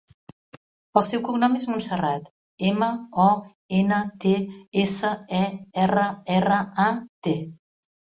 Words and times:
El 0.99 1.03
seu 1.07 1.19
cognom 1.25 1.57
és 1.57 1.65
Montserrat: 1.71 2.31
ema, 2.69 2.87
o, 3.23 3.27
ena, 3.81 3.99
te, 4.23 4.31
essa, 4.85 5.11
e, 5.41 5.43
erra, 5.83 6.07
erra, 6.39 6.59
a, 6.87 6.87
te. 7.29 7.35